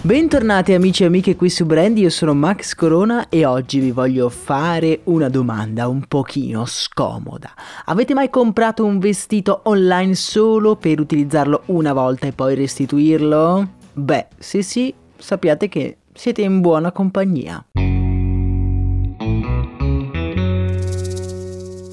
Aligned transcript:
Bentornati 0.00 0.74
amici 0.74 1.02
e 1.02 1.06
amiche 1.06 1.34
qui 1.34 1.50
su 1.50 1.66
Brand, 1.66 1.98
io 1.98 2.08
sono 2.08 2.32
Max 2.32 2.74
Corona 2.74 3.28
e 3.28 3.44
oggi 3.44 3.80
vi 3.80 3.90
voglio 3.90 4.28
fare 4.28 5.00
una 5.04 5.28
domanda 5.28 5.88
un 5.88 6.04
pochino 6.06 6.64
scomoda. 6.66 7.50
Avete 7.86 8.14
mai 8.14 8.30
comprato 8.30 8.84
un 8.84 9.00
vestito 9.00 9.62
online 9.64 10.14
solo 10.14 10.76
per 10.76 11.00
utilizzarlo 11.00 11.62
una 11.66 11.92
volta 11.92 12.28
e 12.28 12.32
poi 12.32 12.54
restituirlo? 12.54 13.68
Beh, 13.92 14.28
se 14.38 14.62
sì, 14.62 14.94
sappiate 15.16 15.68
che 15.68 15.96
siete 16.14 16.42
in 16.42 16.60
buona 16.60 16.92
compagnia. 16.92 17.62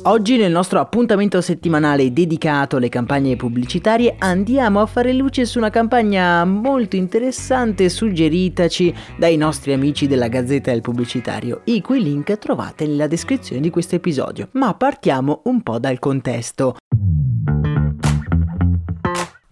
Oggi 0.07 0.37
nel 0.37 0.51
nostro 0.51 0.79
appuntamento 0.79 1.41
settimanale 1.41 2.13
dedicato 2.13 2.75
alle 2.75 2.89
campagne 2.89 3.35
pubblicitarie 3.35 4.15
andiamo 4.19 4.79
a 4.79 4.85
fare 4.85 5.13
luce 5.13 5.45
su 5.45 5.57
una 5.57 5.71
campagna 5.71 6.45
molto 6.45 6.95
interessante 6.95 7.89
suggeritaci 7.89 8.93
dai 9.17 9.35
nostri 9.35 9.73
amici 9.73 10.05
della 10.05 10.27
Gazzetta 10.27 10.69
del 10.69 10.81
Pubblicitario, 10.81 11.61
i 11.63 11.81
cui 11.81 12.03
link 12.03 12.37
trovate 12.37 12.85
nella 12.85 13.07
descrizione 13.07 13.61
di 13.61 13.71
questo 13.71 13.95
episodio. 13.95 14.49
Ma 14.51 14.75
partiamo 14.75 15.41
un 15.45 15.63
po' 15.63 15.79
dal 15.79 15.97
contesto. 15.97 16.75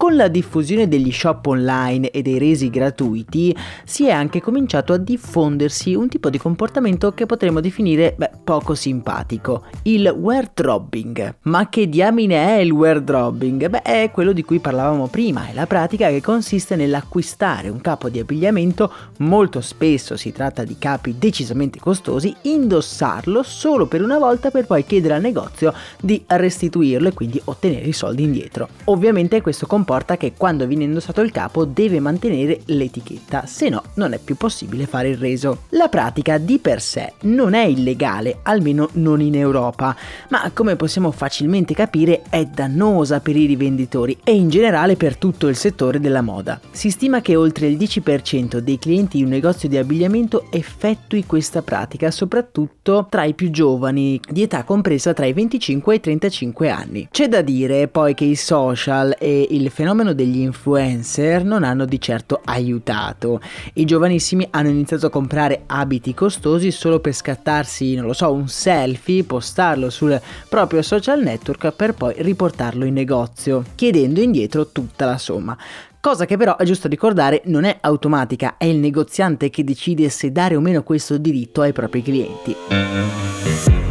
Con 0.03 0.17
la 0.17 0.27
diffusione 0.27 0.89
degli 0.89 1.13
shop 1.13 1.45
online 1.45 2.11
e 2.11 2.21
dei 2.21 2.37
resi 2.37 2.69
gratuiti 2.69 3.55
si 3.85 4.05
è 4.05 4.11
anche 4.11 4.41
cominciato 4.41 4.91
a 4.91 4.97
diffondersi 4.97 5.95
un 5.95 6.09
tipo 6.09 6.29
di 6.29 6.37
comportamento 6.37 7.13
che 7.13 7.25
potremmo 7.25 7.61
definire 7.61 8.13
beh, 8.17 8.31
poco 8.43 8.75
simpatico, 8.75 9.63
il 9.83 10.05
wardrobbing. 10.13 11.35
Ma 11.43 11.69
che 11.69 11.87
diamine 11.87 12.57
è 12.57 12.59
il 12.59 12.71
wardrobbing? 12.71 13.69
Beh, 13.69 13.81
è 13.81 14.11
quello 14.11 14.33
di 14.33 14.43
cui 14.43 14.59
parlavamo 14.59 15.07
prima, 15.07 15.47
è 15.47 15.53
la 15.53 15.67
pratica 15.67 16.09
che 16.09 16.19
consiste 16.19 16.75
nell'acquistare 16.75 17.69
un 17.69 17.79
capo 17.79 18.09
di 18.09 18.19
abbigliamento, 18.19 18.91
molto 19.19 19.61
spesso 19.61 20.17
si 20.17 20.33
tratta 20.33 20.65
di 20.65 20.75
capi 20.77 21.15
decisamente 21.17 21.79
costosi, 21.79 22.35
indossarlo 22.41 23.41
solo 23.41 23.85
per 23.85 24.01
una 24.01 24.17
volta 24.17 24.51
per 24.51 24.65
poi 24.65 24.85
chiedere 24.85 25.13
al 25.13 25.21
negozio 25.21 25.73
di 26.01 26.21
restituirlo 26.27 27.07
e 27.07 27.13
quindi 27.13 27.39
ottenere 27.45 27.85
i 27.85 27.93
soldi 27.93 28.23
indietro. 28.23 28.67
Ovviamente 28.83 29.39
questo 29.39 29.65
comporta 29.65 29.91
comporta 29.93 30.17
che 30.17 30.33
quando 30.35 30.65
viene 30.65 30.85
indossato 30.85 31.21
il 31.21 31.31
capo 31.31 31.65
deve 31.65 31.99
mantenere 31.99 32.61
l'etichetta, 32.65 33.45
se 33.45 33.69
no 33.69 33.83
non 33.95 34.13
è 34.13 34.17
più 34.17 34.35
possibile 34.35 34.87
fare 34.87 35.09
il 35.09 35.17
reso. 35.17 35.65
La 35.69 35.87
pratica 35.87 36.39
di 36.39 36.57
per 36.57 36.81
sé 36.81 37.13
non 37.21 37.53
è 37.53 37.63
illegale, 37.65 38.39
almeno 38.41 38.89
non 38.93 39.21
in 39.21 39.35
Europa, 39.35 39.95
ma 40.29 40.49
come 40.51 40.75
possiamo 40.75 41.11
facilmente 41.11 41.75
capire 41.75 42.23
è 42.29 42.43
dannosa 42.45 43.19
per 43.19 43.35
i 43.35 43.45
rivenditori 43.45 44.17
e 44.23 44.33
in 44.33 44.49
generale 44.49 44.95
per 44.95 45.17
tutto 45.17 45.47
il 45.47 45.55
settore 45.55 45.99
della 45.99 46.21
moda. 46.21 46.59
Si 46.71 46.89
stima 46.89 47.21
che 47.21 47.35
oltre 47.35 47.67
il 47.67 47.77
10% 47.77 48.57
dei 48.57 48.79
clienti 48.79 49.17
di 49.17 49.23
un 49.23 49.29
negozio 49.29 49.69
di 49.69 49.77
abbigliamento 49.77 50.47
effettui 50.49 51.23
questa 51.27 51.61
pratica, 51.61 52.09
soprattutto 52.09 53.05
tra 53.11 53.25
i 53.25 53.35
più 53.35 53.51
giovani, 53.51 54.19
di 54.27 54.41
età 54.41 54.63
compresa 54.63 55.13
tra 55.13 55.27
i 55.27 55.33
25 55.33 55.93
e 55.93 55.97
i 55.97 55.99
35 55.99 56.69
anni. 56.69 57.07
C'è 57.11 57.27
da 57.27 57.41
dire 57.41 57.87
poi 57.87 58.15
che 58.15 58.25
i 58.25 58.35
social 58.35 59.15
e 59.19 59.47
il 59.51 59.69
fenomeno 59.69 59.81
fenomeno 59.83 60.13
degli 60.13 60.39
influencer 60.39 61.43
non 61.43 61.65
hanno 61.65 61.83
di 61.83 61.99
certo 61.99 62.39
aiutato. 62.45 63.41
I 63.73 63.83
giovanissimi 63.83 64.47
hanno 64.49 64.69
iniziato 64.69 65.07
a 65.07 65.09
comprare 65.09 65.63
abiti 65.65 66.13
costosi 66.13 66.71
solo 66.71 67.01
per 67.01 67.11
scattarsi, 67.11 67.95
non 67.95 68.05
lo 68.05 68.13
so, 68.13 68.31
un 68.31 68.47
selfie, 68.47 69.25
postarlo 69.25 69.89
sul 69.89 70.19
proprio 70.47 70.81
social 70.81 71.21
network 71.21 71.73
per 71.73 71.95
poi 71.95 72.13
riportarlo 72.19 72.85
in 72.85 72.93
negozio, 72.93 73.65
chiedendo 73.75 74.21
indietro 74.21 74.69
tutta 74.69 75.05
la 75.05 75.17
somma. 75.17 75.57
Cosa 75.99 76.23
che 76.23 76.37
però 76.37 76.55
è 76.55 76.63
giusto 76.63 76.87
ricordare 76.87 77.41
non 77.45 77.65
è 77.65 77.77
automatica, 77.81 78.55
è 78.57 78.65
il 78.65 78.77
negoziante 78.77 79.49
che 79.49 79.65
decide 79.65 80.07
se 80.07 80.31
dare 80.31 80.55
o 80.55 80.61
meno 80.61 80.81
questo 80.83 81.17
diritto 81.17 81.59
ai 81.59 81.73
propri 81.73 82.01
clienti. 82.01 83.82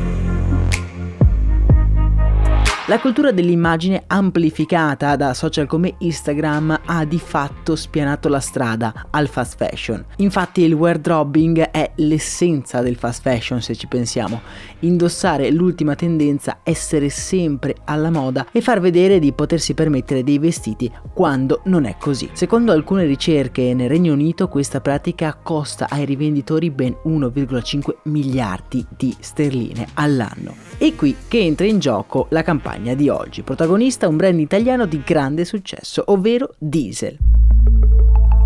La 2.86 2.98
cultura 2.98 3.30
dell'immagine 3.30 4.02
amplificata 4.08 5.14
da 5.14 5.34
social 5.34 5.68
come 5.68 5.94
Instagram 5.98 6.80
ha 6.84 7.04
di 7.04 7.20
fatto 7.20 7.76
spianato 7.76 8.28
la 8.28 8.40
strada 8.40 9.06
al 9.10 9.28
fast 9.28 9.56
fashion. 9.56 10.04
Infatti 10.16 10.62
il 10.62 10.72
wardrobbing 10.72 11.70
è 11.70 11.92
l'essenza 11.98 12.80
del 12.80 12.96
fast 12.96 13.22
fashion 13.22 13.62
se 13.62 13.76
ci 13.76 13.86
pensiamo. 13.86 14.40
Indossare 14.80 15.52
l'ultima 15.52 15.94
tendenza, 15.94 16.58
essere 16.64 17.08
sempre 17.08 17.76
alla 17.84 18.10
moda 18.10 18.48
e 18.50 18.60
far 18.60 18.80
vedere 18.80 19.20
di 19.20 19.32
potersi 19.32 19.74
permettere 19.74 20.24
dei 20.24 20.40
vestiti 20.40 20.90
quando 21.14 21.60
non 21.66 21.84
è 21.84 21.94
così. 22.00 22.30
Secondo 22.32 22.72
alcune 22.72 23.04
ricerche 23.04 23.74
nel 23.74 23.88
Regno 23.88 24.12
Unito 24.12 24.48
questa 24.48 24.80
pratica 24.80 25.38
costa 25.40 25.86
ai 25.88 26.04
rivenditori 26.04 26.72
ben 26.72 26.96
1,5 27.04 27.98
miliardi 28.06 28.84
di 28.88 29.14
sterline 29.20 29.86
all'anno. 29.94 30.56
E 30.78 30.96
qui 30.96 31.14
che 31.28 31.38
entra 31.38 31.64
in 31.64 31.78
gioco 31.78 32.26
la 32.30 32.42
campagna 32.42 32.71
campagna 32.72 32.94
di 32.94 33.08
oggi. 33.08 33.42
Protagonista 33.42 34.08
un 34.08 34.16
brand 34.16 34.40
italiano 34.40 34.86
di 34.86 35.02
grande 35.04 35.44
successo, 35.44 36.02
ovvero 36.06 36.54
Diesel. 36.58 37.18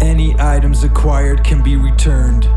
Any 0.00 0.34
items 0.38 0.82
acquired 0.82 1.40
can 1.42 1.62
be 1.62 1.76
returned. 1.76 2.48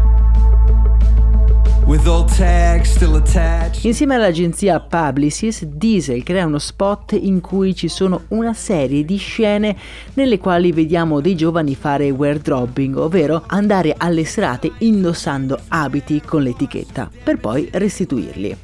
Insieme 3.81 4.13
all'agenzia 4.13 4.79
Publicis, 4.79 5.63
Diesel 5.65 6.21
crea 6.21 6.45
uno 6.45 6.59
spot 6.59 7.13
in 7.19 7.41
cui 7.41 7.73
ci 7.73 7.87
sono 7.87 8.25
una 8.27 8.53
serie 8.53 9.03
di 9.03 9.17
scene 9.17 9.75
nelle 10.13 10.37
quali 10.37 10.71
vediamo 10.71 11.19
dei 11.19 11.35
giovani 11.35 11.73
fare 11.73 12.11
wardrobbing, 12.11 12.95
ovvero 12.95 13.43
andare 13.47 13.95
alle 13.97 14.23
serate 14.23 14.71
indossando 14.79 15.59
abiti 15.69 16.21
con 16.21 16.43
l'etichetta, 16.43 17.09
per 17.23 17.39
poi 17.39 17.67
restituirli. 17.71 18.55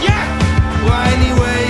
Yeah! 0.00 0.36
Well, 0.86 1.65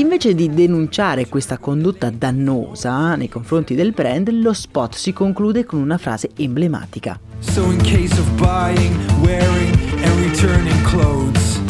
Invece 0.00 0.34
di 0.34 0.48
denunciare 0.48 1.28
questa 1.28 1.58
condotta 1.58 2.08
dannosa 2.08 3.16
nei 3.16 3.28
confronti 3.28 3.74
del 3.74 3.92
brand, 3.92 4.30
lo 4.30 4.54
spot 4.54 4.94
si 4.94 5.12
conclude 5.12 5.66
con 5.66 5.78
una 5.78 5.98
frase 5.98 6.30
emblematica. 6.36 7.20
So 7.40 7.70
in 7.70 7.76
case 7.82 8.18
of 8.18 8.26
buying, 8.36 8.96
wearing 9.20 9.74
and 10.02 10.18
returning 10.20 10.82
clothes, 10.84 11.60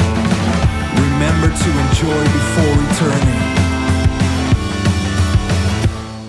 remember 0.95 1.51
to 1.51 1.71
enjoy 1.89 2.23
before 2.23 2.77
returning. 2.89 3.30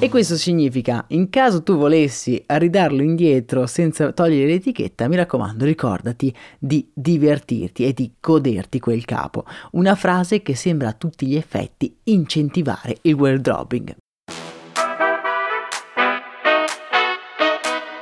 E 0.04 0.10
questo 0.10 0.36
significa, 0.36 1.06
in 1.10 1.30
caso 1.30 1.62
tu 1.62 1.78
volessi 1.78 2.44
ridarlo 2.48 3.04
indietro 3.04 3.68
senza 3.68 4.12
togliere 4.12 4.48
l'etichetta, 4.48 5.08
mi 5.08 5.16
raccomando, 5.16 5.64
ricordati 5.64 6.36
di 6.58 6.90
divertirti 6.92 7.86
e 7.86 7.94
di 7.94 8.12
goderti 8.20 8.80
quel 8.80 9.06
capo. 9.06 9.46
Una 9.74 9.94
frase 9.94 10.42
che 10.42 10.56
sembra 10.56 10.88
a 10.88 10.94
tutti 10.94 11.28
gli 11.28 11.36
effetti 11.36 11.96
incentivare 12.06 12.98
il 13.04 13.14
wardrobbing. 13.14 13.96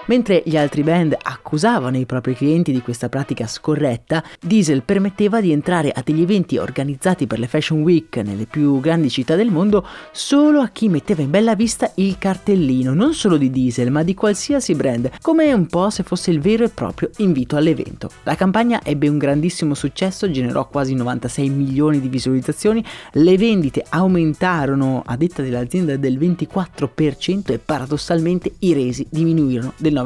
Mentre 0.10 0.42
gli 0.44 0.58
altri 0.58 0.82
brand 0.82 1.16
accusavano 1.22 1.96
i 1.96 2.08
propri 2.08 2.34
clienti 2.34 2.72
di 2.72 2.82
questa 2.82 3.10
pratica 3.10 3.46
scorretta, 3.46 4.24
Diesel 4.42 4.82
permetteva 4.82 5.40
di 5.40 5.52
entrare 5.52 5.92
a 5.92 6.02
degli 6.04 6.24
eventi 6.24 6.58
organizzati 6.58 7.28
per 7.28 7.38
le 7.38 7.46
Fashion 7.46 7.84
Week 7.84 8.18
nelle 8.18 8.48
più 8.48 8.80
grandi 8.80 9.12
città 9.12 9.36
del 9.36 9.52
mondo 9.52 9.86
solo 10.12 10.62
a 10.62 10.70
chi 10.70 10.90
metteva 10.90 11.22
in 11.22 11.30
bella 11.30 11.54
vista 11.54 11.92
il 11.98 12.18
cartellino, 12.18 12.96
non 12.96 13.14
solo 13.14 13.38
di 13.38 13.52
Diesel 13.52 13.92
ma 13.92 14.02
di 14.02 14.16
qualsiasi 14.16 14.74
brand, 14.74 15.12
come 15.22 15.54
un 15.54 15.68
po' 15.68 15.92
se 15.92 16.02
fosse 16.02 16.32
il 16.32 16.40
vero 16.40 16.64
e 16.64 16.70
proprio 16.70 17.12
invito 17.18 17.56
all'evento. 17.56 18.10
La 18.24 18.34
campagna 18.34 18.82
ebbe 18.84 19.08
un 19.10 19.20
grandissimo 19.20 19.76
successo, 19.76 20.32
generò 20.32 20.68
quasi 20.70 20.96
96 20.96 21.50
milioni 21.50 22.00
di 22.00 22.10
visualizzazioni, 22.10 22.84
le 23.12 23.38
vendite 23.38 23.86
aumentarono 23.88 25.04
a 25.06 25.16
detta 25.16 25.44
dell'azienda 25.44 25.98
del 25.98 26.18
24% 26.18 27.52
e 27.52 27.60
paradossalmente 27.60 28.54
i 28.62 28.74
resi 28.74 29.06
diminuirono 29.08 29.74
del 29.78 29.94
9%. 29.94 29.98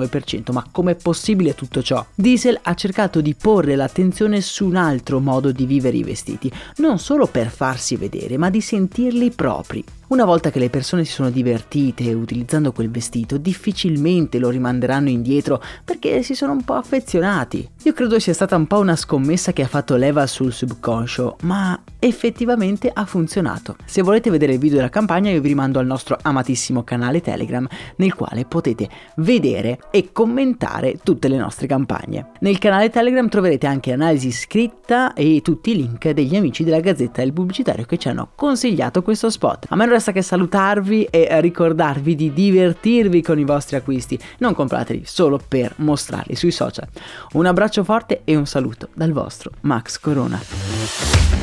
Ma 0.51 0.65
com'è 0.71 0.95
possibile 0.95 1.55
tutto 1.55 1.81
ciò? 1.81 2.05
Diesel 2.13 2.59
ha 2.61 2.73
cercato 2.73 3.21
di 3.21 3.35
porre 3.35 3.75
l'attenzione 3.75 4.41
su 4.41 4.65
un 4.65 4.75
altro 4.75 5.19
modo 5.19 5.51
di 5.51 5.65
vivere 5.65 5.97
i 5.97 6.03
vestiti, 6.03 6.51
non 6.77 6.99
solo 6.99 7.27
per 7.27 7.49
farsi 7.49 7.95
vedere, 7.95 8.37
ma 8.37 8.49
di 8.49 8.61
sentirli 8.61 9.31
propri. 9.31 9.83
Una 10.13 10.25
volta 10.25 10.51
che 10.51 10.59
le 10.59 10.69
persone 10.69 11.05
si 11.05 11.11
sono 11.11 11.31
divertite 11.31 12.13
utilizzando 12.13 12.71
quel 12.71 12.91
vestito, 12.91 13.37
difficilmente 13.37 14.37
lo 14.37 14.49
rimanderanno 14.49 15.09
indietro 15.09 15.59
perché 15.83 16.21
si 16.21 16.35
sono 16.35 16.51
un 16.51 16.63
po' 16.63 16.75
affezionati. 16.75 17.67
Io 17.81 17.93
credo 17.93 18.19
sia 18.19 18.33
stata 18.33 18.55
un 18.55 18.67
po' 18.67 18.77
una 18.77 18.95
scommessa 18.95 19.53
che 19.53 19.63
ha 19.63 19.67
fatto 19.67 19.95
leva 19.95 20.27
sul 20.27 20.53
subconscio, 20.53 21.37
ma 21.41 21.81
effettivamente 21.97 22.91
ha 22.93 23.05
funzionato. 23.05 23.75
Se 23.85 24.03
volete 24.03 24.29
vedere 24.29 24.53
il 24.53 24.59
video 24.59 24.77
della 24.77 24.89
campagna 24.89 25.31
io 25.31 25.41
vi 25.41 25.47
rimando 25.47 25.79
al 25.79 25.87
nostro 25.87 26.15
amatissimo 26.21 26.83
canale 26.83 27.21
Telegram 27.21 27.67
nel 27.95 28.13
quale 28.13 28.45
potete 28.45 28.87
vedere 29.15 29.79
e 29.91 30.11
commentare 30.11 30.97
tutte 31.03 31.27
le 31.27 31.37
nostre 31.37 31.67
campagne. 31.67 32.31
Nel 32.39 32.57
canale 32.57 32.89
Telegram 32.89 33.27
troverete 33.29 33.67
anche 33.67 33.91
analisi 33.91 34.31
scritta 34.31 35.13
e 35.13 35.41
tutti 35.43 35.71
i 35.71 35.75
link 35.75 36.09
degli 36.09 36.35
amici 36.35 36.63
della 36.63 36.79
Gazzetta 36.79 37.21
del 37.21 37.33
Pubblicitario 37.33 37.85
che 37.85 37.97
ci 37.97 38.09
hanno 38.09 38.29
consigliato 38.35 39.01
questo 39.01 39.29
spot. 39.29 39.67
A 39.69 39.75
me 39.75 39.85
non 39.85 39.93
resta 39.93 40.11
che 40.11 40.21
salutarvi 40.21 41.05
e 41.05 41.41
ricordarvi 41.41 42.15
di 42.15 42.33
divertirvi 42.33 43.21
con 43.21 43.39
i 43.39 43.43
vostri 43.43 43.75
acquisti, 43.75 44.19
non 44.39 44.53
comprateli 44.53 45.03
solo 45.05 45.39
per 45.47 45.73
mostrarli 45.77 46.35
sui 46.35 46.51
social. 46.51 46.87
Un 47.33 47.45
abbraccio 47.45 47.83
forte 47.83 48.21
e 48.23 48.35
un 48.35 48.45
saluto 48.45 48.89
dal 48.93 49.11
vostro 49.11 49.51
Max 49.61 49.99
Corona. 49.99 51.42